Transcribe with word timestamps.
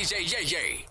DJ 0.00 0.14
Yae 0.32 0.44
Yae. 0.46 0.86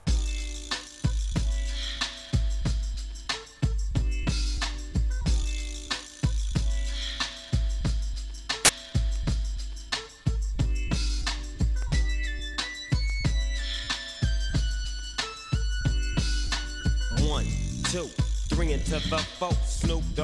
One, 17.28 17.46
two, 17.86 18.06
three 18.50 18.74
into 18.74 18.92
the 18.92 19.18
four. 19.40 19.59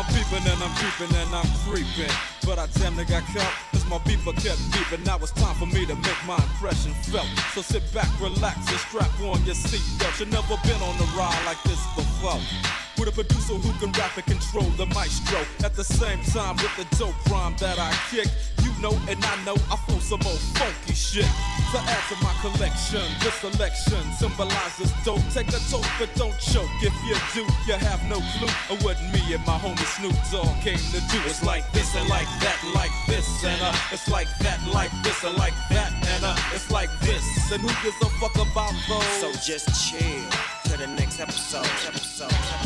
I'm 0.00 0.06
peeping 0.14 0.48
and 0.48 0.62
I'm 0.62 0.72
creeping 0.80 1.14
and 1.14 1.34
I'm 1.34 1.50
creeping. 1.68 2.14
But 2.46 2.58
I 2.58 2.66
damn 2.78 2.96
near 2.96 3.04
got 3.04 3.22
caught 3.36 3.70
my 3.90 3.98
beeper 4.06 4.32
kept 4.38 4.62
beeping. 4.70 5.04
Now 5.04 5.18
it's 5.18 5.32
time 5.32 5.54
for 5.56 5.66
me 5.66 5.84
to 5.84 5.96
make 5.96 6.20
my 6.24 6.36
impression 6.36 6.94
felt. 7.10 7.26
So 7.54 7.60
sit 7.60 7.82
back, 7.92 8.08
relax, 8.22 8.56
and 8.70 8.78
strap 8.86 9.10
on 9.20 9.42
your 9.44 9.58
seatbelt. 9.58 10.20
You've 10.20 10.30
never 10.30 10.54
been 10.62 10.80
on 10.80 10.94
a 10.94 11.08
ride 11.18 11.42
like 11.44 11.60
this 11.64 11.82
before. 11.98 12.38
With 12.96 13.08
a 13.08 13.12
producer 13.12 13.58
who 13.58 13.72
can 13.82 13.90
rap 13.98 14.16
and 14.16 14.26
control 14.26 14.70
the 14.78 14.86
maestro. 14.94 15.42
At 15.66 15.74
the 15.74 15.82
same 15.82 16.22
time, 16.30 16.54
with 16.62 16.74
the 16.78 16.86
dope 16.96 17.18
rhyme 17.28 17.56
that 17.58 17.80
I 17.80 17.90
kick. 18.14 18.30
You 18.62 18.69
know 18.80 18.96
and 19.08 19.22
I 19.24 19.36
know 19.44 19.56
I 19.70 19.76
flow 19.84 19.98
some 19.98 20.20
old 20.26 20.40
funky 20.56 20.94
shit. 20.94 21.28
To 21.72 21.78
add 21.78 22.02
to 22.10 22.16
my 22.24 22.34
collection, 22.40 23.04
this 23.20 23.34
selection 23.34 24.02
symbolizes 24.18 24.90
dope. 25.04 25.22
Take 25.30 25.48
a 25.48 25.60
toke, 25.70 25.86
but 25.98 26.10
don't 26.16 26.36
choke. 26.40 26.68
If 26.82 26.94
you 27.06 27.14
do, 27.32 27.46
you 27.66 27.78
have 27.78 28.02
no 28.08 28.18
clue 28.36 28.50
of 28.74 28.82
what 28.82 28.98
me 29.12 29.22
and 29.34 29.44
my 29.46 29.58
homie 29.58 29.78
Snoop 29.96 30.16
Dogg 30.32 30.50
came 30.62 30.82
to 30.90 31.00
do. 31.12 31.18
It's 31.26 31.44
like 31.44 31.70
this 31.72 31.94
and 31.94 32.08
like 32.08 32.28
that, 32.40 32.58
like 32.74 32.92
this 33.06 33.44
and 33.44 33.60
uh, 33.62 33.74
it's 33.92 34.08
like 34.08 34.28
that, 34.40 34.58
like 34.72 34.90
this 35.02 35.22
and 35.24 35.36
like 35.36 35.54
that, 35.70 35.92
and 35.92 36.24
uh, 36.24 36.36
it's 36.54 36.70
like 36.70 36.90
this. 37.00 37.24
And 37.52 37.62
who 37.62 37.68
gives 37.82 38.00
a 38.02 38.10
fuck 38.18 38.34
about 38.34 38.74
those? 38.88 39.04
So 39.20 39.32
just 39.44 39.68
chill 39.90 40.24
to 40.64 40.76
the 40.76 40.86
next 40.86 41.20
episode. 41.20 41.66
episode, 41.86 42.59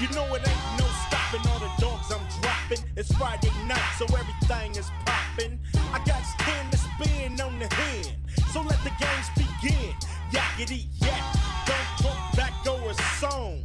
You 0.00 0.08
know 0.14 0.24
it 0.34 0.48
ain't 0.48 0.78
no 0.78 0.86
stopping 1.08 1.46
all 1.50 1.58
the 1.58 1.70
dogs 1.78 2.10
I'm 2.10 2.24
dropping. 2.40 2.82
It's 2.96 3.12
Friday 3.18 3.50
night, 3.66 3.84
so 3.98 4.06
everything 4.06 4.74
is 4.74 4.90
popping. 5.04 5.58
I 5.92 5.98
got 6.06 6.22
ten 6.38 6.70
to 6.70 6.78
spin 6.78 7.38
on 7.38 7.58
the 7.58 7.68
hand, 7.74 8.16
so 8.50 8.62
let 8.62 8.82
the 8.82 8.92
games 8.96 9.28
begin. 9.36 9.94
Yakety 10.32 10.86
yak, 11.02 11.22
don't 11.66 12.08
talk 12.08 12.34
back, 12.34 12.54
go 12.64 12.76
a 12.88 12.94
song. 13.20 13.60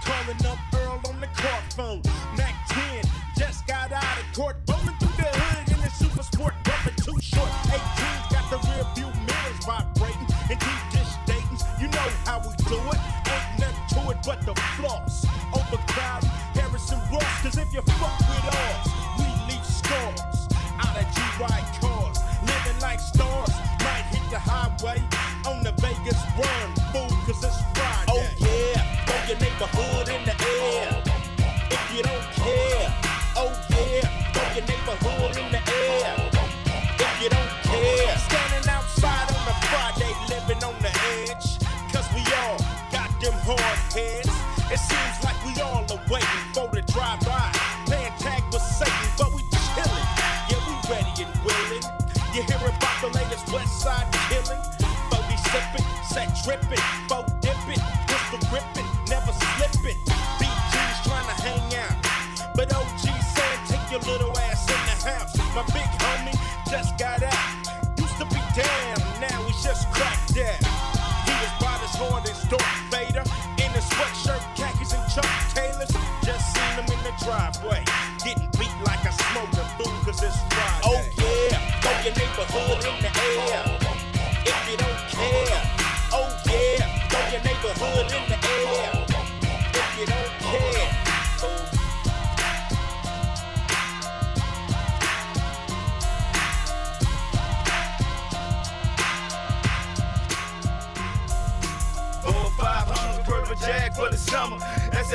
Calling 0.00 0.46
up 0.46 0.58
Earl 0.72 0.98
on 1.10 1.20
the 1.20 1.26
car 1.36 1.60
phone. 1.76 2.00
Mac 2.38 2.54
10 2.68 3.04
just 3.36 3.66
got 3.66 3.92
out 3.92 4.18
of 4.18 4.34
court, 4.34 4.56
rolling 4.70 4.96
through 4.96 5.16
the 5.22 5.28
hood 5.28 5.76
in 5.76 5.82
the 5.82 5.90
super 5.90 6.22
sport, 6.22 6.54
bumping 6.64 6.94
too 7.04 7.20
short. 7.20 7.50
18's 7.68 8.32
got 8.32 8.48
the 8.48 8.56
rear 8.70 8.86
view 8.94 9.12
mirrors 9.26 9.66
vibrating, 9.66 10.26
and 10.48 10.58
deep. 10.58 11.05
You 11.78 11.88
know 11.88 12.08
how 12.24 12.38
we 12.38 12.54
do 12.64 12.76
it. 12.76 13.00
Ain't 13.28 13.58
nothing 13.60 14.04
to 14.04 14.10
it 14.10 14.16
but 14.24 14.40
the 14.46 14.54
floss. 14.76 15.26
Overcrowded 15.52 16.30
hard 43.46 43.78
heads. 43.94 44.28
It 44.66 44.80
seems 44.82 45.16
like 45.22 45.38
we 45.46 45.54
all 45.62 45.86
are 45.86 46.04
waiting 46.10 46.46
for 46.50 46.66
the 46.74 46.82
drive-by. 46.90 47.54
Playing 47.86 48.12
tag 48.18 48.42
with 48.50 48.62
Satan, 48.62 49.08
but 49.16 49.30
we 49.30 49.42
chillin'. 49.54 50.06
Yeah, 50.50 50.58
we 50.66 50.74
ready 50.90 51.22
and 51.22 51.34
willing. 51.46 51.84
You 52.34 52.42
hear 52.42 52.58
about 52.58 52.96
the 53.00 53.10
latest 53.14 53.46
West 53.52 53.80
Side 53.80 54.10
killing? 54.26 54.62
Bogey 55.10 55.38
sippin', 55.46 55.86
set 56.10 56.34
trippin', 56.42 56.82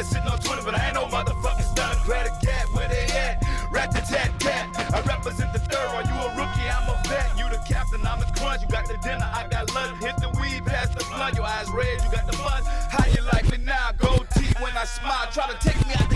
That 0.01 0.07
sitting 0.07 0.29
on 0.33 0.39
Twitter, 0.39 0.65
but 0.65 0.73
I 0.73 0.87
ain't 0.87 0.95
no 0.95 1.05
motherfucking 1.05 1.77
stunner. 1.77 1.93
Grab 2.05 2.25
a 2.25 2.33
where 2.73 2.89
they 2.89 3.05
at? 3.13 3.37
Rat 3.69 3.91
the 3.93 4.01
tat 4.01 4.33
cat. 4.39 4.65
I 4.73 4.99
represent 5.01 5.53
the 5.53 5.59
third. 5.59 5.93
Are 5.93 6.01
you 6.01 6.17
a 6.25 6.29
rookie? 6.33 6.65
I'm 6.65 6.89
a 6.89 6.97
vet. 7.05 7.37
You 7.37 7.45
the 7.53 7.61
captain, 7.69 8.01
I'm 8.07 8.19
the 8.19 8.25
crunch. 8.33 8.63
You 8.63 8.67
got 8.69 8.87
the 8.87 8.97
dinner, 8.97 9.29
I 9.31 9.45
got 9.51 9.71
lunch. 9.75 10.01
Hit 10.01 10.17
the 10.17 10.33
weed, 10.41 10.65
pass 10.65 10.89
the 10.89 11.05
blunt. 11.05 11.35
Your 11.35 11.45
eyes 11.45 11.69
red, 11.69 12.01
you 12.01 12.09
got 12.09 12.25
the 12.25 12.35
buzz. 12.41 12.65
How 12.89 13.05
you 13.13 13.21
like 13.29 13.45
me 13.51 13.59
now? 13.63 13.91
Gold 13.99 14.25
teeth 14.33 14.59
when 14.59 14.75
I 14.75 14.85
smile. 14.85 15.27
Try 15.29 15.45
to 15.53 15.57
take 15.61 15.77
me 15.85 15.93
out 15.93 16.10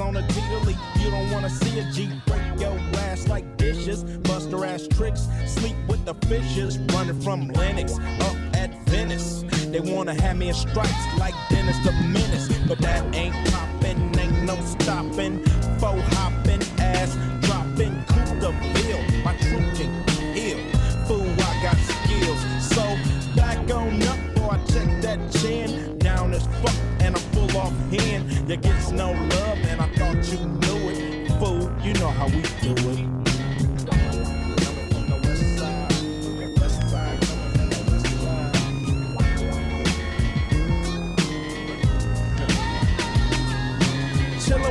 on. 0.00 0.14
You 1.00 1.10
don't 1.10 1.30
wanna 1.30 1.50
see 1.50 1.78
a 1.78 1.84
G. 1.92 2.08
Break 2.26 2.40
your 2.58 2.76
ass 3.08 3.28
like 3.28 3.56
dishes, 3.56 4.04
buster 4.28 4.64
ass 4.64 4.86
tricks, 4.88 5.28
sleep 5.46 5.76
with 5.88 6.04
the 6.04 6.14
fishes, 6.26 6.78
running 6.92 7.20
from 7.20 7.48
Lennox 7.48 7.98
up 8.20 8.36
at 8.54 8.70
Venice. 8.86 9.44
They 9.70 9.80
wanna 9.80 10.14
have 10.20 10.36
me 10.36 10.48
in 10.48 10.54
stripes 10.54 11.06
like 11.18 11.34
Dennis 11.48 11.78
the 11.84 11.92
Menace, 11.92 12.29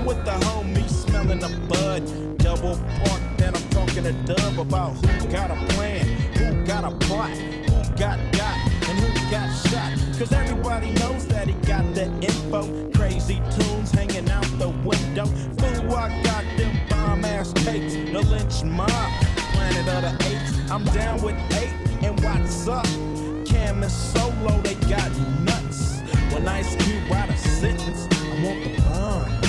With 0.06 0.24
the 0.24 0.32
homies, 0.32 0.90
smelling 0.90 1.40
the 1.40 1.50
bud. 1.68 2.38
Double 2.40 2.78
park, 3.04 3.22
then 3.38 3.54
I'm 3.54 3.70
talking 3.70 4.04
to 4.04 4.14
Dub 4.14 4.58
about 4.58 4.94
who 5.06 5.28
got 5.30 5.52
a 5.52 5.56
plan, 5.74 6.06
who 6.36 6.66
got 6.66 6.84
a 6.84 6.96
plot, 7.06 7.30
who 7.30 7.84
got 7.96 8.18
got, 8.32 8.58
and 8.88 8.98
who 8.98 9.30
got 9.30 9.54
shot. 9.68 9.92
Cause 10.18 10.32
everybody 10.32 10.92
knows 10.94 11.28
that 11.28 11.48
he 11.48 11.54
got 11.68 11.84
the 11.94 12.06
info. 12.22 12.90
Crazy 12.94 13.42
tunes 13.52 13.92
hanging 13.92 14.30
out 14.32 14.46
the 14.58 14.70
window. 14.70 15.26
Fool, 15.26 15.96
I 15.96 16.24
got 16.24 16.46
them 16.58 16.76
bomb 16.90 17.26
ass 17.26 17.54
tapes. 17.54 17.94
The 17.94 18.26
lynch 18.26 18.64
mob, 18.64 18.90
planet 19.54 19.88
of 19.90 20.02
the 20.02 20.28
apes. 20.28 20.72
I'm 20.72 20.86
down 20.86 21.22
with 21.22 21.36
eight, 21.54 21.74
and 22.02 22.20
what's 22.24 22.68
up? 22.68 22.86
Cam 23.46 23.84
and 23.84 23.92
Solo, 23.92 24.60
they 24.62 24.76
got 24.90 25.12
nuts. 25.42 26.00
When 26.32 26.48
Ice 26.48 26.76
Cube 26.78 27.04
write 27.12 27.30
a 27.30 27.38
sentence, 27.38 28.08
I 28.12 28.44
want 28.44 28.64
the 28.64 28.82
bond. 28.82 29.49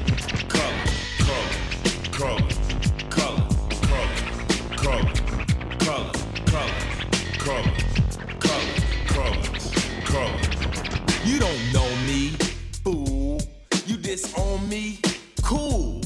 You 11.23 11.37
don't 11.37 11.73
know 11.73 11.87
me, 12.07 12.29
fool. 12.83 13.39
You 13.85 13.97
disown 13.97 14.67
me, 14.67 14.99
cool. 15.43 16.01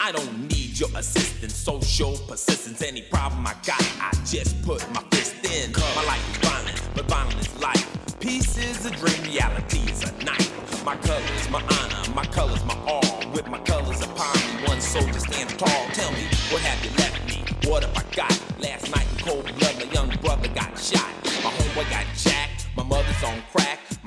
I 0.00 0.12
don't 0.12 0.48
need 0.48 0.78
your 0.78 0.88
assistance, 0.94 1.54
social 1.54 2.16
persistence. 2.28 2.80
Any 2.80 3.02
problem 3.02 3.44
I 3.48 3.54
got, 3.66 3.82
I 4.00 4.12
just 4.24 4.62
put 4.62 4.88
my 4.94 5.02
fist 5.10 5.44
in. 5.44 5.72
My 5.72 6.04
life 6.04 6.30
is 6.30 6.48
violent, 6.48 6.82
but 6.94 7.04
violent 7.06 7.40
is 7.40 7.60
life. 7.60 7.84
Peace 8.20 8.56
is 8.58 8.86
a 8.86 8.90
dream, 8.90 9.20
reality 9.24 9.78
is 9.90 10.04
a 10.04 10.12
night. 10.24 10.48
My 10.84 10.94
colors, 10.98 11.50
my 11.50 11.60
honor, 11.60 12.14
my 12.14 12.24
colors, 12.26 12.64
my 12.64 12.76
all. 12.86 13.02
With 13.32 13.48
my 13.48 13.58
colors 13.58 14.02
upon 14.02 14.36
me, 14.36 14.68
one 14.68 14.80
soldier 14.80 15.18
stands 15.18 15.56
tall. 15.56 15.86
Tell 15.94 16.12
me, 16.12 16.28
what 16.50 16.62
have 16.62 16.84
you 16.84 16.96
left 16.96 17.26
me? 17.28 17.42
What 17.68 17.82
have 17.82 17.98
I 17.98 18.04
got? 18.14 18.40
Last 18.60 18.88
night 18.94 19.06
in 19.10 19.18
cold 19.18 19.44
blood, 19.58 19.76
my 19.78 19.92
young 19.92 20.10
brother 20.22 20.48
got 20.48 20.78
shot. 20.78 21.10
My 21.42 21.50
homeboy 21.50 21.90
got 21.90 22.06
jacked. 22.14 22.68
My 22.76 22.84
mother's 22.84 23.22
on 23.24 23.42
crack. 23.50 23.59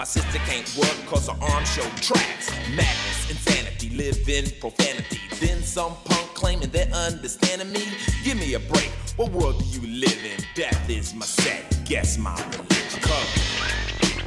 My 0.04 0.06
sister 0.06 0.40
can't 0.40 0.70
work 0.78 1.06
cause 1.06 1.30
her 1.30 1.38
arm 1.42 1.64
show 1.64 1.88
tracks. 2.02 2.52
Madness, 2.76 3.32
insanity, 3.32 3.90
live 3.92 4.28
in 4.28 4.52
profanity. 4.60 5.18
Then 5.40 5.64
some 5.64 5.96
punk 6.04 6.28
claiming 6.34 6.72
they're 6.72 6.92
understanding 6.92 7.72
me. 7.72 7.86
Give 8.26 8.38
me 8.38 8.54
a 8.56 8.60
break. 8.60 8.92
What 9.16 9.32
world 9.32 9.60
do 9.60 9.66
you 9.80 9.88
live 10.02 10.20
in? 10.26 10.44
Death 10.56 10.90
is 10.90 11.14
my 11.14 11.26
set. 11.26 11.86
Guess 11.86 12.18
my 12.18 12.36
religion. 12.36 13.00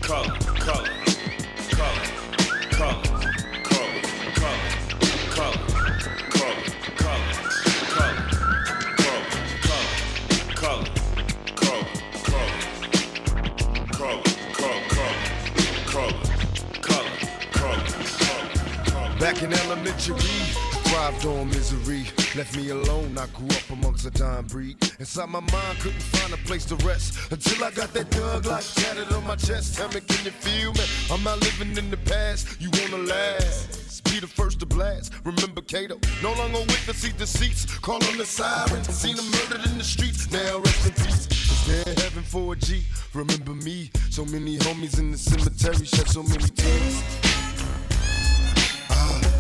color, 0.01 0.31
color, 0.31 0.39
color, 0.55 0.89
color, 1.69 2.16
Back 19.27 19.43
in 19.43 19.53
elementary, 19.53 20.21
thrived 20.87 21.27
on 21.27 21.49
misery. 21.49 22.05
Left 22.37 22.57
me 22.57 22.69
alone, 22.69 23.19
I 23.19 23.27
grew 23.37 23.49
up 23.49 23.71
amongst 23.71 24.07
a 24.07 24.11
dying 24.13 24.47
breed. 24.47 24.77
Inside 25.01 25.29
my 25.31 25.41
mind, 25.41 25.81
couldn't 25.81 26.01
find 26.01 26.33
a 26.33 26.37
place 26.47 26.65
to 26.67 26.77
rest. 26.87 27.33
Until 27.33 27.65
I 27.65 27.73
got 27.73 27.93
that 27.95 28.09
thug 28.13 28.47
life 28.47 28.73
tatted 28.77 29.13
on 29.13 29.27
my 29.27 29.35
chest. 29.35 29.75
Tell 29.75 29.89
me, 29.89 30.01
can 30.01 30.25
you 30.25 30.31
feel 30.31 30.73
me? 30.75 30.85
I'm 31.11 31.25
not 31.25 31.41
living 31.41 31.77
in 31.77 31.91
the 31.91 31.97
past, 31.97 32.61
you 32.61 32.71
wanna 32.71 33.03
last. 33.03 34.05
Be 34.05 34.21
the 34.21 34.29
first 34.29 34.61
to 34.61 34.67
blast. 34.67 35.13
Remember 35.25 35.61
Cato, 35.61 35.99
no 36.23 36.33
longer 36.35 36.61
the 36.87 36.95
seat 36.95 37.19
deceits. 37.19 37.67
Call 37.81 37.97
on 37.97 38.19
the 38.19 38.25
sirens, 38.25 38.87
seen 38.91 39.19
him 39.19 39.29
murdered 39.33 39.67
in 39.69 39.77
the 39.77 39.83
streets. 39.83 40.31
Now 40.31 40.61
rest 40.61 40.87
in 40.87 40.93
peace. 41.05 41.27
There 41.67 41.95
heaven 41.97 42.23
for 42.23 42.53
a 42.53 42.57
G? 42.57 42.85
Remember 43.13 43.55
me, 43.55 43.91
so 44.09 44.25
many 44.25 44.57
homies 44.59 45.01
in 45.01 45.11
the 45.11 45.19
cemetery 45.19 45.85
shed 45.85 46.09
so 46.09 46.23
many 46.23 46.45
tears. 46.45 47.26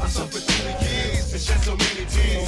I 0.06 0.08
suffered 0.08 0.42
through 0.42 0.70
the 0.70 0.84
years 0.86 1.32
and 1.32 1.42
shed 1.42 1.58
so 1.66 1.74
many 1.74 2.06
tears. 2.06 2.46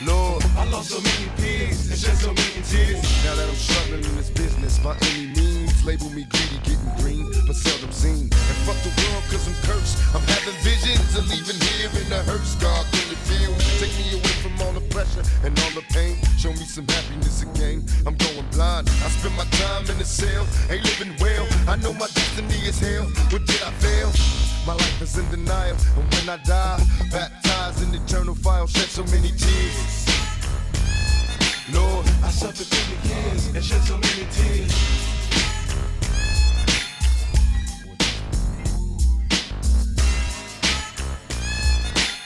Lord, 0.00 0.42
I 0.56 0.64
lost 0.72 0.88
so 0.88 1.00
many 1.04 1.28
peers 1.36 1.90
and 1.90 1.98
shed 2.00 2.16
so 2.16 2.32
many 2.32 2.62
tears. 2.64 3.04
Now 3.22 3.34
that 3.36 3.50
I'm 3.50 3.54
struggling 3.54 4.02
in 4.02 4.16
this 4.16 4.30
business 4.30 4.78
by 4.78 4.96
any 5.12 5.26
means, 5.36 5.84
label 5.84 6.08
me 6.08 6.24
greedy, 6.24 6.56
getting 6.64 6.88
green, 7.04 7.28
but 7.46 7.54
seldom 7.54 7.92
seen. 7.92 8.32
And 8.32 8.58
fuck 8.64 8.80
the 8.80 8.88
world 8.88 9.24
cause 9.28 9.44
I'm 9.44 9.60
cursed. 9.68 10.00
I'm 10.16 10.24
having 10.24 10.56
visions 10.64 11.18
of 11.18 11.28
leaving 11.28 11.60
blind. 18.58 18.88
I 19.06 19.08
spend 19.14 19.36
my 19.36 19.44
time 19.62 19.84
in 19.88 19.96
the 19.98 20.04
cell, 20.04 20.44
ain't 20.68 20.84
living 20.90 21.14
well. 21.20 21.46
I 21.68 21.76
know 21.76 21.92
my 21.92 22.08
destiny 22.18 22.58
is 22.66 22.78
hell. 22.80 23.04
What 23.30 23.46
did 23.46 23.62
I 23.62 23.70
fail? 23.84 24.10
My 24.66 24.74
life 24.74 25.00
is 25.00 25.16
in 25.16 25.26
denial, 25.30 25.76
and 25.96 26.06
when 26.12 26.26
I 26.28 26.38
die, 26.42 26.80
baptized 27.12 27.80
in 27.84 27.94
eternal 27.94 28.34
fire, 28.34 28.66
shed 28.66 28.90
so 28.98 29.04
many 29.14 29.30
tears. 29.44 29.94
Lord, 31.72 32.04
I 32.26 32.30
suffered 32.30 32.66
through 32.72 32.88
the 32.94 32.98
years 33.08 33.42
and 33.54 33.64
shed 33.64 33.82
so 33.90 33.96
many 34.06 34.24
tears. 34.36 34.74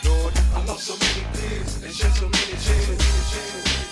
Lord, 0.06 0.34
I 0.56 0.64
lost 0.64 0.84
so 0.90 0.94
many 1.04 1.24
tears 1.36 1.82
and 1.84 1.92
shed 1.92 2.12
so 2.20 2.26
many 2.36 2.56
tears. 2.66 3.91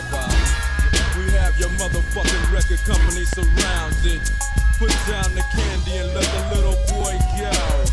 Have 1.51 1.59
your 1.59 1.69
motherfucking 1.71 2.53
record 2.53 2.79
company 2.85 3.25
surrounded. 3.25 4.21
Put 4.79 4.91
down 5.05 5.35
the 5.35 5.43
candy 5.51 5.97
and 5.97 6.13
let 6.13 6.23
the 6.23 6.55
little 6.55 6.77
boy 6.87 7.19
go. 7.37 7.90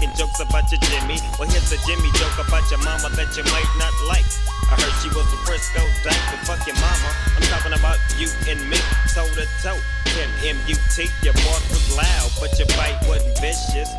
Making 0.00 0.16
jokes 0.16 0.40
about 0.40 0.70
your 0.72 0.80
Jimmy. 0.80 1.18
Well, 1.38 1.48
here's 1.48 1.72
a 1.72 1.78
Jimmy 1.86 2.08
joke 2.16 2.38
about 2.40 2.68
your 2.70 2.80
mama 2.80 3.10
that 3.16 3.36
you 3.36 3.44
might 3.44 3.68
not 3.76 3.92
like. 4.08 4.24
I 4.70 4.80
heard 4.80 4.94
she 5.02 5.08
was 5.08 5.26
a 5.32 5.38
Frisco 5.44 5.80
dyke, 6.04 6.16
but 6.30 6.40
fuck 6.46 6.66
your 6.66 6.76
mama. 6.76 7.10
I'm 7.36 7.42
talking 7.42 7.72
about 7.76 7.98
you 8.16 8.28
and 8.48 8.60
me, 8.68 8.78
toe 9.12 9.28
to 9.34 9.46
toe. 9.62 9.78
Kim 10.06 10.30
M-U-T, 10.56 11.06
your 11.22 11.34
bark 11.44 11.62
was 11.68 11.96
loud, 11.96 12.30
but 12.40 12.56
your 12.58 12.68
bite 12.78 12.98
wasn't 13.06 13.38
vicious. 13.40 13.90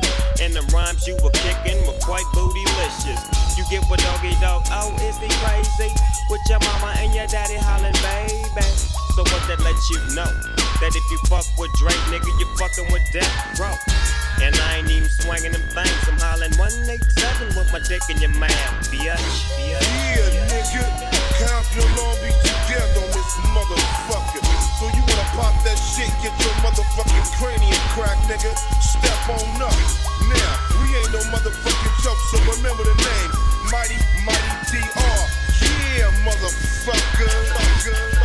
And 0.42 0.54
the 0.54 0.62
rhymes 0.74 1.08
you 1.08 1.16
were 1.24 1.32
kicking 1.32 1.86
were 1.86 1.98
quite 2.02 2.26
bootylicious. 2.34 3.41
You 3.58 3.66
get 3.70 3.84
what 3.90 4.00
doggy 4.00 4.32
dog, 4.40 4.64
oh, 4.72 4.96
is 5.04 5.18
he 5.18 5.28
crazy? 5.44 5.92
With 6.30 6.42
your 6.48 6.60
mama 6.60 6.96
and 7.00 7.14
your 7.14 7.28
daddy 7.28 7.58
hollering, 7.60 7.92
baby. 8.00 8.64
So 9.16 9.28
what 9.28 9.44
that 9.52 9.60
lets 9.60 9.90
you 9.92 10.00
know? 10.16 10.30
That 10.80 10.96
if 10.96 11.04
you 11.12 11.18
fuck 11.28 11.46
with 11.60 11.72
Dre, 11.76 11.92
nigga, 12.08 12.32
you 12.40 12.48
fucking 12.56 12.92
with 12.92 13.04
Death 13.12 13.60
Row. 13.60 13.76
And 14.42 14.56
I 14.56 14.78
ain't 14.78 14.90
even 14.90 15.10
swinging 15.10 15.52
them 15.52 15.62
things. 15.76 16.02
I'm 16.08 16.18
hollering 16.18 16.56
187 16.56 17.48
with 17.60 17.72
my 17.74 17.80
dick 17.84 18.02
in 18.10 18.18
your 18.22 18.32
mouth, 18.40 18.88
bitch. 18.88 19.20
bitch. 19.60 19.81
Motherfucking 27.22 27.38
cranium 27.38 27.80
crack, 27.90 28.18
nigga. 28.28 28.56
Step 28.82 29.30
on 29.30 29.62
up. 29.62 29.74
Now, 30.30 30.82
we 30.82 30.96
ain't 30.96 31.12
no 31.12 31.20
motherfucking 31.30 32.04
joke, 32.04 32.18
so 32.32 32.38
remember 32.58 32.84
the 32.84 32.96
name. 32.96 33.32
Mighty, 33.72 33.98
Mighty 34.26 34.72
DR. 34.72 35.28
Yeah, 35.98 36.12
motherfucker. 36.26 38.21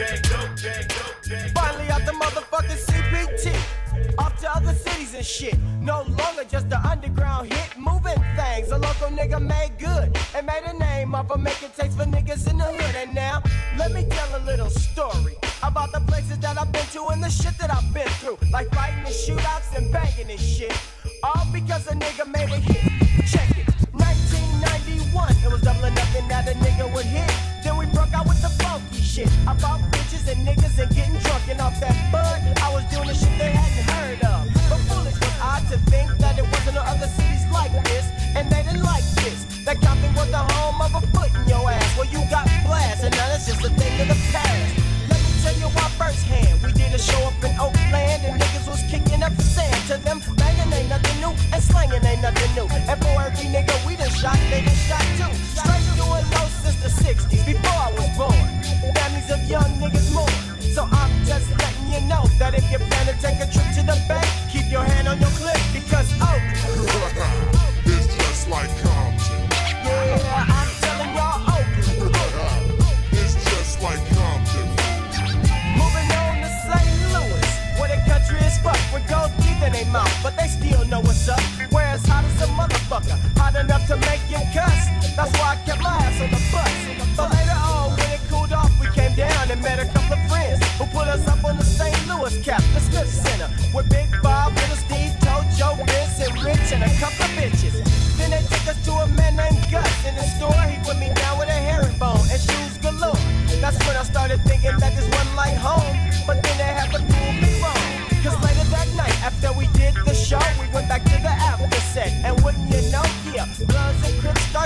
Finally 0.00 1.90
out 1.90 2.06
the 2.06 2.12
motherfucking 2.12 2.80
CPT. 2.86 3.52
Off 4.18 4.40
to 4.40 4.50
other 4.50 4.72
cities 4.72 5.12
and 5.14 5.26
shit. 5.26 5.58
No 5.82 6.04
longer 6.08 6.44
just 6.48 6.70
the 6.70 6.78
underground 6.88 7.52
hit. 7.52 7.76
Moving 7.76 8.16
things. 8.34 8.70
A 8.70 8.78
local 8.78 9.08
nigga 9.08 9.38
made 9.38 9.72
good. 9.78 10.16
And 10.34 10.46
made 10.46 10.62
a 10.64 10.72
name 10.78 11.14
off 11.14 11.30
of 11.30 11.40
making 11.40 11.68
takes 11.76 11.94
for 11.96 12.04
niggas 12.04 12.50
in 12.50 12.56
the 12.56 12.64
hood. 12.64 12.96
And 12.96 13.14
now, 13.14 13.42
let 13.76 13.92
me 13.92 14.06
tell 14.08 14.40
a 14.40 14.42
little 14.44 14.70
story 14.70 15.36
about 15.62 15.92
the 15.92 16.00
places 16.00 16.38
that 16.38 16.58
I've 16.58 16.72
been 16.72 16.86
to 16.92 17.04
and 17.08 17.22
the 17.22 17.28
shit 17.28 17.58
that 17.58 17.70
I've 17.70 17.92
been 17.92 18.08
through. 18.20 18.38
Like 18.50 18.70
fighting 18.70 19.00
and 19.00 19.14
shootouts 19.14 19.76
and 19.76 19.92
banging 19.92 20.30
and 20.30 20.40
shit. 20.40 20.72
All 21.22 21.46
because 21.52 21.86
a 21.88 21.94
nigga 21.94 22.26
made 22.26 22.48
a 22.48 22.56
hit. 22.56 22.88
Check 23.28 23.50
it. 23.50 23.68
1991, 23.92 25.30
it 25.44 25.52
was 25.52 25.60
doubling 25.60 25.92
up 25.92 26.10
that 26.30 26.48
a 26.48 26.52
nigga 26.52 26.90
would 26.94 27.04
hit. 27.04 27.30
Then 27.62 27.76
we 27.76 27.84
broke 27.92 28.14
out 28.14 28.26
with 28.26 28.40
the 28.40 28.48
funky 28.64 29.02
shit. 29.02 29.28
I 29.46 29.54
bought 29.60 29.89
off 31.70 31.80
that 31.80 32.12
bud. 32.12 32.62
I 32.62 32.74
was 32.74 32.84
doing 32.84 33.08
the 33.08 33.14
shit 33.14 33.38
they. 33.38 33.59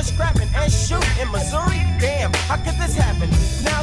scrapping 0.04 0.48
and 0.54 0.70
shooting. 0.70 1.30
Missouri, 1.32 1.80
damn, 1.98 2.32
how 2.48 2.56
could 2.56 2.76
this 2.76 2.94
happen? 2.94 3.28
Now 3.64 3.82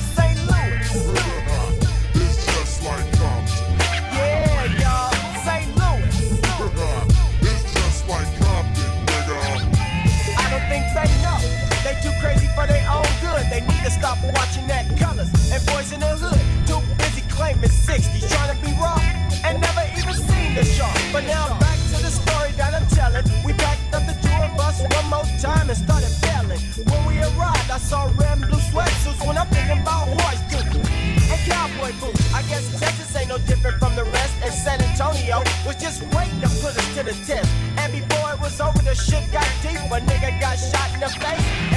just 35.81 36.03
waiting 36.13 36.39
to 36.41 36.47
put 36.61 36.77
us 36.77 36.95
to 36.95 37.03
the 37.03 37.13
test. 37.25 37.49
And 37.77 37.91
before 37.91 38.33
it 38.33 38.39
was 38.39 38.61
over, 38.61 38.77
the 38.83 38.93
shit 38.93 39.31
got 39.31 39.47
deep. 39.63 39.77
A 39.77 39.99
nigga 39.99 40.39
got 40.39 40.55
shot 40.57 40.93
in 40.93 40.99
the 40.99 41.09
face. 41.09 41.70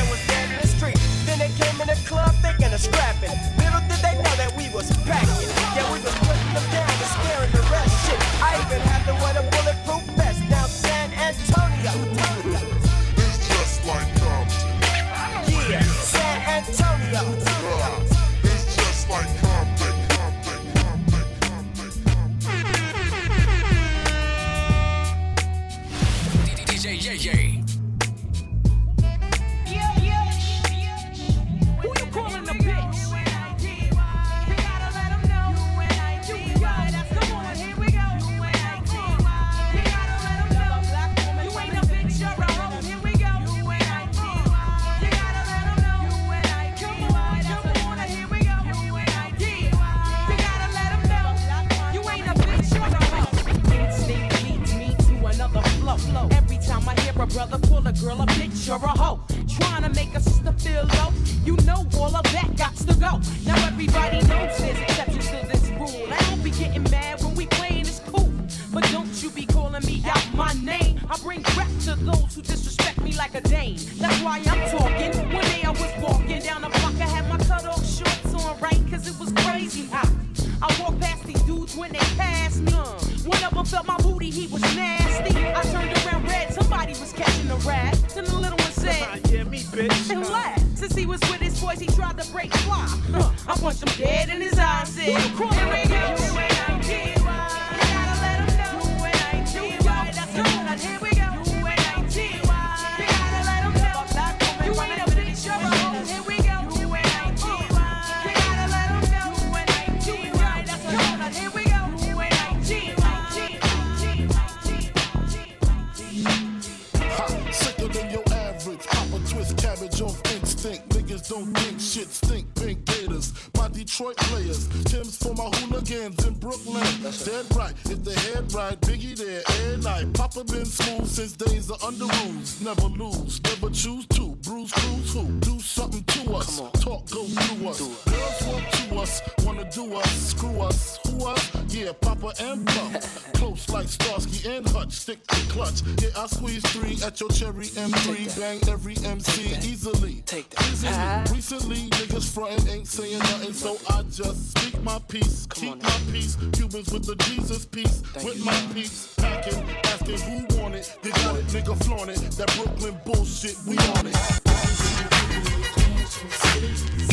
Pink 122.65 122.85
gators. 122.87 123.33
My 123.57 123.69
Detroit 123.69 124.17
players, 124.17 124.67
Tim's 124.85 125.17
for 125.17 125.35
my 125.35 125.45
hooligans 125.59 126.25
in 126.27 126.35
Brooklyn. 126.35 126.83
Dead 127.03 127.47
right, 127.55 127.75
if 127.85 128.03
the 128.03 128.15
head 128.19 128.53
right, 128.53 128.81
Biggie 128.81 129.17
there 129.17 129.43
every 129.47 129.83
night. 129.83 130.13
Papa 130.15 130.45
been 130.45 130.65
smooth 130.65 131.07
since 131.07 131.33
days 131.33 131.71
of 131.71 131.79
Underoos. 131.81 132.63
Never 132.65 132.89
lose, 132.89 133.43
never 133.43 133.71
choose 133.71 134.07
to. 134.07 134.35
Bruise, 134.43 134.73
cruise, 134.73 135.13
who? 135.13 135.25
Do 135.41 135.61
something 135.61 136.05
to 136.05 136.35
us. 136.35 136.61
Talk, 136.81 137.09
go 137.11 137.25
through 137.25 137.69
us. 137.69 137.81
Girls 137.81 138.43
want 138.47 138.73
to 138.73 138.97
us, 138.97 139.23
wanna 139.45 139.71
do 139.71 139.95
us, 139.95 140.11
screw 140.31 140.61
us. 140.61 140.99
Who 141.07 141.27
us? 141.27 141.51
Yeah, 141.69 141.93
Papa 142.01 142.33
and 142.41 142.67
Puff. 142.67 143.33
Close 143.35 143.69
like 143.69 143.89
Starsky 143.89 144.49
and 144.49 144.67
Hutch, 144.69 144.93
stick 144.93 145.27
to 145.27 145.37
clutch. 145.53 145.83
Yeah, 146.01 146.11
I 146.17 146.27
squeeze 146.27 146.65
three 146.73 146.99
at 147.05 147.21
your 147.21 147.31
cherry 147.31 147.67
M3. 147.67 148.41
Bang 148.41 148.61
every 148.69 148.97
MC 149.05 149.57
easily. 149.69 150.23
Take 150.27 150.51
that. 150.51 150.64
Easily. 150.71 151.35
Recently, 151.35 151.77
niggas 151.91 152.33
frontin' 152.33 152.69
ain't 152.69 152.87
saying 152.87 153.19
nothing, 153.19 153.53
so 153.53 153.77
I 153.91 154.03
just 154.05 154.57
speak 154.57 154.81
my 154.83 154.99
peace. 155.09 155.47
Keep 155.55 155.83
my 155.83 156.01
peace. 156.13 156.37
Cubans 156.53 156.93
with 156.93 157.07
the 157.07 157.17
Jesus 157.25 157.65
piece. 157.67 158.03
with 158.25 158.45
my 158.45 158.59
peace. 158.73 159.15
Packing, 159.17 159.63
asking 159.85 160.21
who 160.21 160.63
want 160.63 160.75
it. 160.75 160.97
They 161.03 161.11
got 161.11 161.37
it, 161.37 161.47
nigga 161.47 161.77
flaunt 161.85 162.11
it. 162.11 162.21
That 162.33 162.53
Brooklyn 162.57 162.97
bullshit, 163.05 163.57
we 163.67 163.77
on 163.79 164.07
it. 164.07 164.17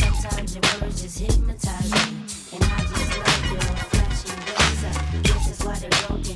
Sometimes 0.00 0.54
your 0.54 0.62
words 0.80 1.02
just 1.02 1.18
hypnotize 1.18 1.90
me, 1.92 2.00
and 2.52 2.64
I 2.64 2.80
just 2.80 3.18
love 3.18 3.44
your 3.52 3.60
flashy 3.90 4.32
ways. 4.46 5.22
This 5.22 5.60
is 5.60 5.64
why 5.66 5.74
they're 5.78 6.08
broken. 6.08 6.31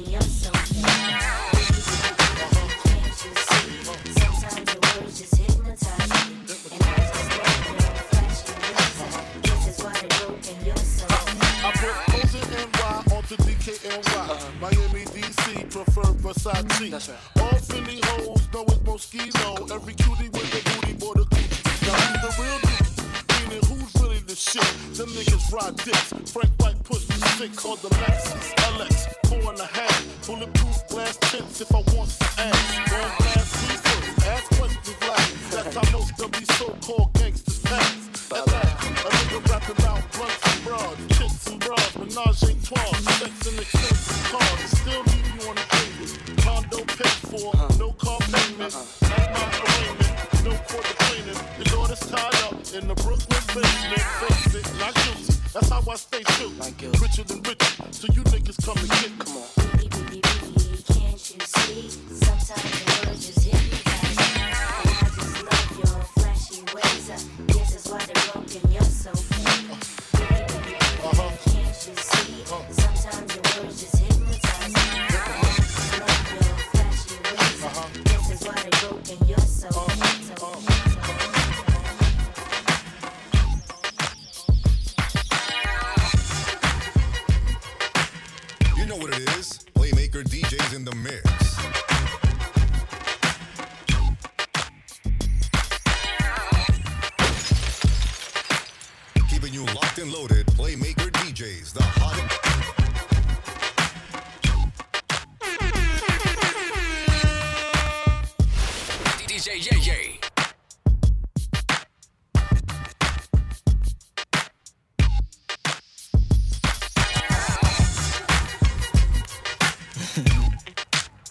Versace. 16.90 17.14
All 17.40 17.58
Philly 17.58 18.00
hoes 18.04 18.48
know 18.52 18.62
it's 18.62 18.78
Moschino. 18.86 19.70
Every 19.74 19.94
cutie 19.94 20.28
with 20.28 20.54
a 20.54 20.80
booty, 20.80 20.92
boy, 20.94 21.14
the 21.14 21.24
coochie. 21.24 21.86
Now 21.86 21.94
who's 21.94 22.20
the 22.24 22.42
real 22.42 22.58
dude? 22.66 23.50
Meaning 23.50 23.64
who's 23.68 24.02
really 24.02 24.20
the 24.20 24.34
shit? 24.34 24.62
Them 24.96 25.08
niggas 25.10 25.52
ride 25.52 25.76
dicks. 25.76 26.32
Frank 26.32 26.50
White 26.58 26.82
push 26.84 27.04
the 27.06 27.14
six 27.38 27.64
on 27.64 27.78
the 27.82 27.88
Lexus 27.88 28.55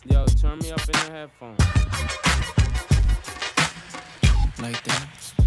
Yo, 0.08 0.24
turn 0.39 0.60
me 0.60 0.72
up 0.72 0.82
in 0.82 0.91
the 0.91 1.12
headphones. 1.12 1.60
Like 4.60 4.84
that? 4.84 5.44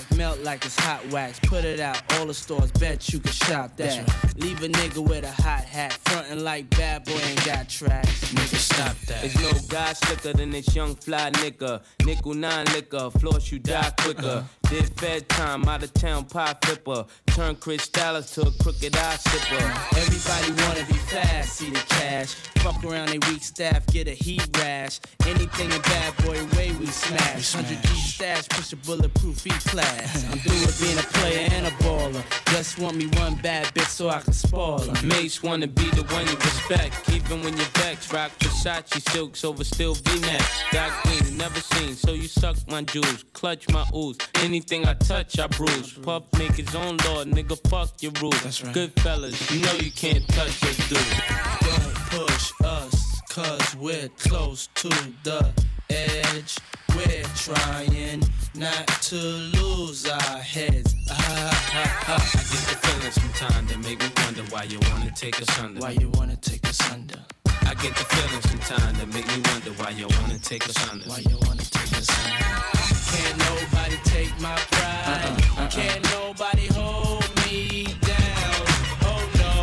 Hot 0.00 0.16
melt 0.16 0.38
like 0.40 0.64
it's 0.64 0.78
hot 0.78 1.04
wax. 1.10 1.38
Put 1.40 1.64
it 1.64 1.80
out, 1.80 2.00
all 2.14 2.26
the 2.26 2.34
stores, 2.34 2.70
bet 2.72 3.12
you 3.12 3.20
can 3.20 3.32
shop 3.32 3.76
that. 3.76 4.36
Leave 4.36 4.62
a 4.62 4.68
nigga 4.68 5.06
with 5.06 5.24
a 5.24 5.42
hot 5.42 5.64
hat, 5.64 5.92
frontin' 6.04 6.44
like 6.44 6.70
bad 6.70 7.04
boy 7.04 7.12
ain't 7.12 7.44
got 7.44 7.68
tracks. 7.68 8.32
Nigga, 8.32 8.56
stop 8.56 8.96
that. 9.06 9.20
There's 9.20 9.40
no 9.40 9.52
guy 9.68 9.92
slicker 9.92 10.32
than 10.32 10.50
this 10.50 10.74
young 10.74 10.94
fly 10.94 11.30
nigga. 11.32 11.82
Nickel 12.04 12.34
nine 12.34 12.66
liquor, 12.66 13.10
floss 13.10 13.50
you 13.50 13.58
die 13.58 13.92
quicker. 13.98 14.26
Uh-huh. 14.26 14.42
Did 14.70 14.88
fed 15.00 15.28
time, 15.28 15.64
out 15.64 15.82
of 15.82 15.92
town 15.94 16.26
pie 16.26 16.54
flipper. 16.62 17.04
Turn 17.26 17.56
Cristal 17.56 18.22
to 18.22 18.40
a 18.42 18.62
crooked 18.62 18.96
eye 18.96 19.16
sipper. 19.16 19.98
Everybody 19.98 20.62
wanna 20.62 20.86
be 20.86 20.98
fast, 21.10 21.56
see 21.56 21.70
the 21.70 21.80
cash. 21.88 22.34
Fuck 22.62 22.84
around, 22.84 23.08
they 23.08 23.18
weak 23.28 23.42
staff, 23.42 23.84
get 23.88 24.06
a 24.06 24.12
heat 24.12 24.46
rash. 24.58 25.00
Anything 25.26 25.72
a 25.72 25.80
bad 25.80 26.16
boy 26.18 26.38
way 26.56 26.70
we 26.78 26.86
smash. 26.86 27.52
100 27.52 27.82
G 27.82 27.88
stash, 27.96 28.48
push 28.48 28.72
a 28.72 28.76
bulletproof 28.76 29.44
E 29.44 29.50
class. 29.50 30.24
I'm 30.30 30.38
through 30.38 30.60
with 30.60 30.80
being 30.80 30.98
a 30.98 31.08
player 31.18 31.48
and 31.50 31.66
a 31.66 31.79
baller. 31.80 32.22
Just 32.52 32.78
want 32.78 32.96
me 32.96 33.06
one 33.18 33.34
bad 33.36 33.66
bitch 33.74 33.88
so 33.88 34.08
I 34.08 34.20
can 34.20 34.32
spoil 34.32 34.78
her. 34.78 35.06
Mase 35.06 35.42
wanna 35.42 35.66
be 35.66 35.88
the 35.90 36.02
one 36.14 36.26
you 36.26 36.36
respect, 36.36 37.08
even 37.10 37.42
when 37.42 37.56
you're 37.56 37.72
vexed. 37.74 38.12
Rock 38.12 38.32
Versace 38.38 39.00
silks 39.10 39.44
over 39.44 39.64
still 39.64 39.94
V-necks. 39.94 40.62
Got 40.72 40.90
green, 41.02 41.36
never 41.36 41.60
seen, 41.60 41.94
so 41.94 42.12
you 42.12 42.28
suck 42.28 42.56
my 42.68 42.82
jewels, 42.82 43.24
clutch 43.32 43.68
my 43.70 43.84
ooze. 43.94 44.18
Anything 44.36 44.86
I 44.86 44.94
touch, 44.94 45.38
I 45.38 45.46
bruise. 45.46 45.92
Puff 45.92 46.24
make 46.38 46.52
his 46.52 46.74
own 46.74 46.96
law, 46.98 47.24
nigga, 47.24 47.56
fuck 47.68 48.02
your 48.02 48.12
rules. 48.20 48.62
Good 48.72 48.92
fellas, 49.00 49.50
you 49.50 49.60
know 49.64 49.74
you 49.74 49.90
can't 49.90 50.26
touch 50.28 50.62
your 50.62 50.72
dude. 50.88 51.22
Don't 51.60 51.94
push 52.10 52.52
us, 52.64 53.20
cause 53.30 53.76
we're 53.76 54.08
close 54.18 54.68
to 54.76 54.88
the 55.24 55.52
edge. 55.90 56.58
We're 56.94 57.24
trying 57.36 58.22
not 58.54 58.86
to 59.10 59.16
lose 59.16 60.08
our 60.08 60.38
heads. 60.38 60.94
Ah, 61.10 61.16
ah, 61.16 62.04
ah. 62.08 62.14
I 62.14 62.42
get 62.52 62.64
the 62.70 62.76
feeling 62.86 63.12
sometimes 63.12 63.70
that 63.72 63.78
make 63.78 63.98
me 64.00 64.10
wonder 64.24 64.42
why 64.54 64.64
you 64.64 64.78
wanna 64.90 65.10
take 65.14 65.40
us 65.40 65.58
under. 65.60 65.80
Why 65.80 65.90
you 65.92 66.10
wanna 66.14 66.36
take 66.36 66.66
us 66.68 66.80
under? 66.92 67.20
I 67.62 67.74
get 67.74 67.94
the 67.96 68.04
feeling 68.04 68.42
sometimes 68.42 68.98
that 68.98 69.08
make 69.14 69.26
me 69.28 69.42
wonder 69.50 69.70
why 69.82 69.90
you 69.90 70.06
wanna 70.20 70.38
take 70.38 70.68
us 70.68 70.90
under. 70.90 71.08
Why 71.08 71.18
you 71.28 71.38
wanna 71.46 71.62
take 71.62 71.92
us 71.98 72.08
under? 72.24 72.80
Can't 73.12 73.38
nobody 73.38 73.96
take 74.04 74.34
my 74.40 74.56
pride. 74.72 75.70
Can't 75.70 76.02
nobody 76.12 76.66
hold 76.74 77.28
me 77.46 77.84
down. 78.02 78.66
Oh 79.10 79.22
no, 79.42 79.54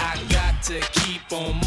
I 0.00 0.18
got 0.30 0.62
to 0.64 0.80
keep 0.92 1.22
on 1.32 1.63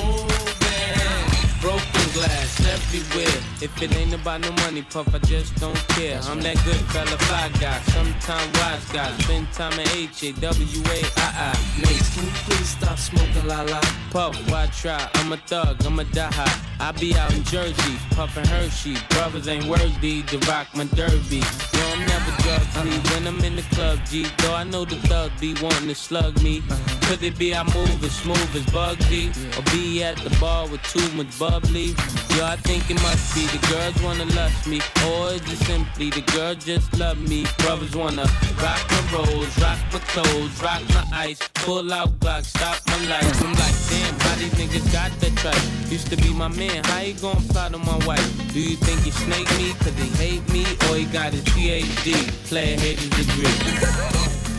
everywhere. 2.97 3.41
If 3.61 3.81
it 3.81 3.95
ain't 3.95 4.13
about 4.13 4.41
no 4.41 4.51
money, 4.63 4.81
puff, 4.81 5.13
I 5.13 5.19
just 5.19 5.55
don't 5.55 5.77
care. 5.89 6.19
I'm 6.23 6.41
that 6.41 6.55
good 6.65 6.81
fella, 6.91 7.17
fly 7.25 7.49
guy, 7.59 7.79
sometime 7.93 8.51
wise 8.53 8.85
guy. 8.91 9.11
Spend 9.19 9.51
time 9.53 9.73
at 9.79 9.95
H 9.95 10.23
A 10.23 10.31
W 10.33 10.81
A 10.85 10.99
I 11.17 11.51
I. 11.51 11.81
Mase, 11.81 12.09
can 12.13 12.25
you 12.25 12.31
please 12.45 12.69
stop 12.69 12.97
smoking 12.97 13.47
la 13.47 13.61
la? 13.63 13.81
Puff, 14.11 14.35
why 14.49 14.67
try? 14.67 15.09
I'm 15.15 15.31
a 15.31 15.37
thug, 15.37 15.83
I'm 15.85 15.99
a 15.99 16.03
die 16.05 16.31
hard. 16.31 16.51
I 16.79 16.91
be 16.91 17.15
out 17.15 17.33
in 17.33 17.43
Jersey, 17.43 17.97
puffin' 18.11 18.45
Hershey. 18.45 18.97
Brothers 19.09 19.47
ain't 19.47 19.65
worthy 19.65 20.23
to 20.23 20.37
rock 20.49 20.67
my 20.75 20.85
derby. 20.85 21.41
No, 21.73 21.83
I'm 21.93 22.05
never 22.05 22.31
drug 22.43 22.61
free 22.75 22.99
when 23.11 23.27
I'm 23.27 23.39
in 23.43 23.55
the 23.55 23.63
club, 23.75 23.99
G. 24.05 24.27
Though 24.39 24.53
I 24.53 24.63
know 24.63 24.85
the 24.85 24.95
thug 25.07 25.31
be 25.39 25.53
wanting 25.61 25.87
to 25.87 25.95
slug 25.95 26.41
me. 26.41 26.61
Uh-huh. 26.69 26.96
Could 27.07 27.23
it 27.23 27.39
be 27.39 27.55
I 27.55 27.63
move 27.63 28.03
as 28.03 28.11
smooth 28.11 28.53
as 28.53 28.65
Bugsy? 28.65 29.31
Or 29.57 29.63
be 29.71 30.03
at 30.03 30.17
the 30.17 30.29
bar 30.41 30.67
with 30.67 30.83
too 30.83 31.09
much 31.15 31.39
bubbly? 31.39 31.95
Yo, 32.35 32.43
I 32.43 32.57
think 32.67 32.91
it 32.91 33.01
must 33.01 33.33
be 33.33 33.47
the 33.47 33.65
girls 33.71 33.95
wanna 34.03 34.25
lust 34.35 34.67
me. 34.67 34.81
Or 35.07 35.31
is 35.31 35.41
it 35.47 35.57
simply 35.63 36.09
the 36.09 36.19
girl 36.35 36.53
just 36.53 36.91
love 36.99 37.17
me? 37.17 37.45
Brothers 37.59 37.95
wanna 37.95 38.27
rock 38.61 38.81
my 38.91 39.01
rolls, 39.13 39.57
rock 39.57 39.79
my 39.93 39.99
clothes, 40.11 40.61
rock 40.61 40.81
my 40.89 41.05
ice, 41.13 41.39
pull 41.53 41.93
out 41.93 42.11
Glock, 42.19 42.43
stop 42.43 42.75
my 42.87 42.99
lights. 43.07 43.41
I'm 43.41 43.53
like, 43.53 43.77
damn, 43.87 44.19
how 44.19 44.35
these 44.35 44.53
niggas 44.59 44.91
got 44.91 45.11
that 45.21 45.33
trust? 45.37 45.63
Used 45.89 46.09
to 46.09 46.17
be 46.17 46.33
my 46.33 46.49
man, 46.49 46.83
how 46.83 46.99
you 46.99 47.13
gon' 47.13 47.41
plot 47.47 47.73
on 47.73 47.85
my 47.85 48.05
wife? 48.05 48.27
Do 48.51 48.59
you 48.59 48.75
think 48.75 48.99
he 49.03 49.11
snake 49.11 49.49
me 49.57 49.71
cause 49.79 49.95
he 49.95 50.09
hate 50.19 50.45
me? 50.51 50.65
Or 50.89 50.97
he 50.97 51.05
got 51.05 51.31
his 51.31 51.45
PhD, 51.45 52.27
player 52.49 52.77
haters 52.77 53.09
degree? 53.15 53.55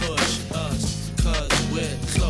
Push 0.00 0.50
us, 0.56 1.10
cause 1.22 1.52
we're 1.70 1.98
close 2.16 2.27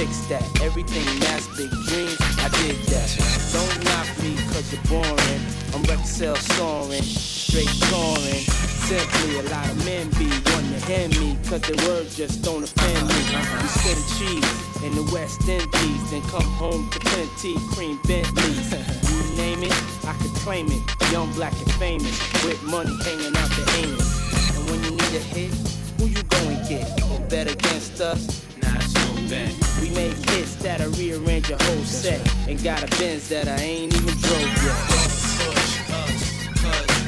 fix 0.00 0.26
that. 0.32 0.44
Everything 0.62 1.04
that's 1.20 1.46
big 1.60 1.70
dreams, 1.88 2.16
I 2.40 2.48
did 2.64 2.76
that. 2.88 3.08
Don't 3.52 3.76
knock 3.84 4.08
me 4.24 4.32
cause 4.48 4.72
you're 4.72 4.86
boring. 4.88 5.42
I'm 5.76 5.84
Rexel 5.84 6.36
soaring, 6.56 7.04
straight 7.04 7.68
scoring. 7.68 8.44
Simply 8.88 9.38
a 9.38 9.44
lot 9.52 9.68
of 9.68 9.76
men 9.84 10.08
be 10.16 10.28
wanting 10.48 10.72
to 10.72 10.80
hear 10.88 11.08
me 11.20 11.36
cause 11.44 11.60
the 11.60 11.76
words 11.86 12.16
just 12.16 12.40
don't 12.42 12.64
offend 12.64 13.02
me. 13.08 13.20
Sit 13.68 13.96
and 14.00 14.08
cheese 14.16 14.50
in 14.84 14.92
the 14.96 15.04
West 15.12 15.46
Indies, 15.46 16.02
then 16.10 16.22
come 16.32 16.48
home 16.56 16.88
to 16.90 16.98
plenty 17.00 17.54
cream 17.76 18.00
Bentleys. 18.08 18.72
You 19.04 19.36
name 19.36 19.62
it, 19.64 19.76
I 20.08 20.14
could 20.16 20.34
claim 20.40 20.66
it. 20.72 20.82
Young, 21.12 21.30
black, 21.34 21.52
and 21.60 21.72
famous, 21.72 22.16
with 22.44 22.62
money 22.64 22.96
hanging 23.04 23.29
got 32.62 32.82
a 32.82 32.98
Benz 32.98 33.28
that 33.30 33.48
I 33.48 33.56
ain't 33.62 33.94
even 33.94 34.14
drove 34.20 34.40
yet. 34.40 34.76
Push 35.40 35.80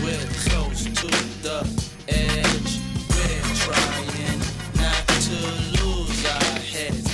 we're 0.03 0.27
close 0.49 0.85
to 0.85 1.07
the 1.43 1.61
edge. 2.09 2.81
We're 3.13 3.45
trying 3.61 4.41
not 4.81 5.07
to 5.29 5.37
lose 5.77 6.25
our 6.25 6.57
heads. 6.57 7.05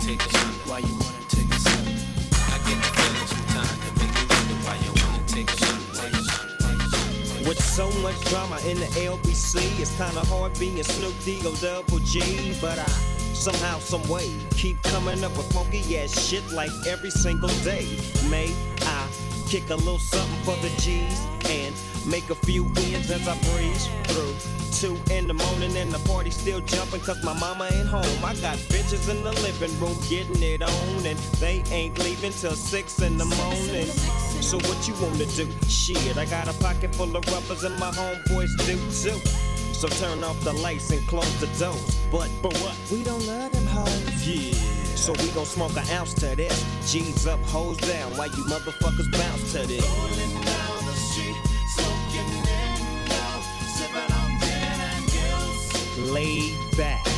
Take 0.00 0.22
us 0.22 0.34
under. 0.34 0.58
Why 0.66 0.78
you 0.78 0.94
wanna 0.98 1.24
take 1.28 1.54
us 1.54 1.66
under? 1.66 1.94
I 2.42 2.58
get 2.66 2.80
make 3.98 4.14
why 4.66 4.74
you 4.82 4.92
wanna 4.98 5.22
take 5.28 5.50
us 5.52 5.62
under. 6.02 7.48
With 7.48 7.62
so 7.62 7.86
much 8.00 8.18
drama 8.30 8.58
in 8.66 8.80
the 8.80 8.90
LBC, 8.98 9.60
it's 9.80 9.92
kinda 9.96 10.26
hard 10.26 10.58
being 10.58 10.82
Snoop 10.82 11.14
D 11.24 11.40
O 11.44 11.54
double 11.60 12.00
G. 12.00 12.56
But 12.60 12.80
I 12.80 13.17
somehow, 13.38 13.78
some 13.78 14.06
way, 14.08 14.34
keep 14.50 14.82
coming 14.82 15.22
up 15.22 15.36
with 15.36 15.50
funky 15.52 15.96
ass 15.96 16.28
shit 16.28 16.44
like 16.52 16.72
every 16.86 17.10
single 17.10 17.48
day. 17.62 17.86
May 18.28 18.52
I 18.82 19.08
kick 19.46 19.70
a 19.70 19.76
little 19.76 19.98
something 19.98 20.42
for 20.42 20.56
the 20.56 20.68
G's 20.80 21.24
and 21.48 21.74
make 22.06 22.28
a 22.30 22.34
few 22.34 22.64
wins 22.64 23.10
as 23.10 23.26
I 23.28 23.38
breeze 23.50 23.86
through. 24.04 24.34
Two 24.72 24.96
in 25.12 25.26
the 25.26 25.34
morning 25.34 25.76
and 25.76 25.90
the 25.90 25.98
party 26.08 26.30
still 26.30 26.60
jumping 26.60 27.00
cause 27.00 27.22
my 27.24 27.32
mama 27.38 27.68
ain't 27.72 27.88
home. 27.88 28.24
I 28.24 28.34
got 28.34 28.58
bitches 28.68 29.08
in 29.08 29.22
the 29.22 29.32
living 29.42 29.78
room 29.80 29.96
getting 30.08 30.42
it 30.42 30.62
on 30.62 31.06
and 31.06 31.18
they 31.40 31.62
ain't 31.70 31.98
leaving 32.00 32.32
till 32.32 32.54
six 32.54 33.00
in 33.00 33.16
the 33.18 33.24
morning. 33.24 33.86
So 34.42 34.58
what 34.58 34.86
you 34.88 34.94
wanna 35.00 35.26
do? 35.26 35.48
Shit, 35.68 36.16
I 36.16 36.24
got 36.26 36.48
a 36.48 36.58
pocket 36.62 36.94
full 36.94 37.16
of 37.16 37.24
rubbers 37.32 37.64
and 37.64 37.78
my 37.78 37.90
homeboys 37.90 38.50
do 38.66 38.76
too. 39.10 39.47
So 39.78 39.86
turn 39.86 40.24
off 40.24 40.40
the 40.40 40.52
lights 40.52 40.90
and 40.90 41.06
close 41.06 41.38
the 41.38 41.46
doors. 41.56 42.00
But 42.10 42.28
but 42.42 42.52
what? 42.58 42.74
We 42.90 43.04
don't 43.04 43.24
love 43.28 43.52
them 43.52 43.64
hoes. 43.64 44.26
Yeah. 44.26 44.52
So 44.96 45.12
we 45.12 45.28
gon' 45.28 45.46
smoke 45.46 45.76
an 45.76 45.88
ounce 45.90 46.14
to 46.14 46.34
this. 46.34 46.64
G's 46.90 47.28
up, 47.28 47.38
hoes 47.44 47.76
down. 47.76 48.10
Why 48.16 48.24
you 48.26 48.44
motherfuckers 48.50 49.08
bounce 49.12 49.52
to 49.52 49.64
this. 49.68 49.86
Rolling 49.86 50.34
down 50.42 50.84
the 50.84 50.94
street, 50.94 51.36
smoking 51.76 52.26
in 52.26 53.08
love, 53.08 53.44
sipping 53.76 54.12
on 54.18 54.40
gin 54.40 54.80
and 54.80 55.06
gills. 55.12 56.10
Laid 56.10 56.76
back. 56.76 57.17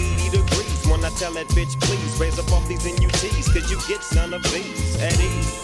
80 1.01 1.09
degrees 1.09 1.09
when 1.09 1.11
I 1.11 1.15
tell 1.15 1.31
that 1.33 1.47
bitch, 1.49 1.79
please 1.81 2.19
raise 2.19 2.37
up 2.37 2.51
off 2.51 2.67
these 2.67 2.85
NUTs, 2.85 3.51
cause 3.51 3.71
you 3.71 3.79
get 3.87 4.05
none 4.13 4.33
of 4.33 4.43
these 4.43 5.01
at 5.01 5.19
ease. 5.19 5.59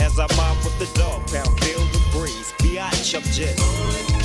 As 0.00 0.18
I 0.18 0.26
mob 0.36 0.56
with 0.64 0.78
the 0.78 0.86
dog 0.98 1.26
pound, 1.28 1.60
feel 1.60 1.80
the 1.80 2.02
breeze. 2.12 2.52
Biatch, 2.58 3.14
I'm 3.14 3.22
just 3.22 4.23